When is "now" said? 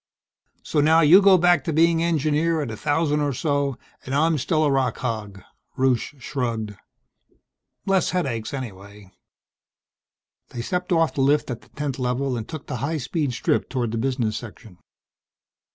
0.81-1.01